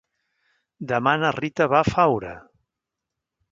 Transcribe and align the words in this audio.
Demà 0.91 1.13
na 1.25 1.31
Rita 1.37 1.69
va 1.75 1.83
a 1.83 1.89
Faura. 1.91 2.35